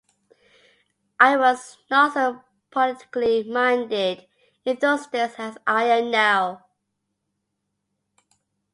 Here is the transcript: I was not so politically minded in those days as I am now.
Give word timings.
I 1.19 1.37
was 1.37 1.77
not 1.91 2.13
so 2.15 2.41
politically 2.71 3.43
minded 3.43 4.25
in 4.65 4.77
those 4.79 5.05
days 5.05 5.35
as 5.37 5.59
I 5.67 5.83
am 5.83 6.09
now. 6.09 6.65